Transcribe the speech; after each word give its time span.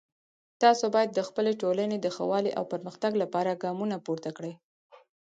تاسو 0.61 0.85
باید 0.95 1.09
د 1.13 1.19
خپلې 1.27 1.51
ټولنې 1.61 1.97
د 1.99 2.07
ښه 2.15 2.23
والی 2.31 2.51
او 2.59 2.63
پرمختګ 2.73 3.11
لپاره 3.23 3.59
ګامونه 3.63 3.95
پورته 4.05 4.29
کړئ 4.37 4.53